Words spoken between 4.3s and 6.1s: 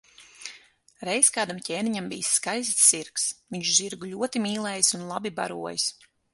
mīlējis un labi barojis.